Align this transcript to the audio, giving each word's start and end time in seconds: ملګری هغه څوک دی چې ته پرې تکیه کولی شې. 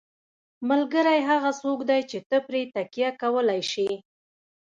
ملګری 0.69 1.19
هغه 1.29 1.51
څوک 1.61 1.79
دی 1.89 2.01
چې 2.09 2.17
ته 2.29 2.37
پرې 2.47 2.61
تکیه 2.75 3.09
کولی 3.21 3.61
شې. 3.71 3.89